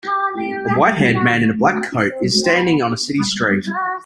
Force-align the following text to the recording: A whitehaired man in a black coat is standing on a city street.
A 0.73 0.73
whitehaired 0.79 1.23
man 1.23 1.43
in 1.43 1.51
a 1.51 1.53
black 1.53 1.83
coat 1.91 2.11
is 2.23 2.39
standing 2.39 2.81
on 2.81 2.91
a 2.91 2.97
city 2.97 3.21
street. 3.21 3.67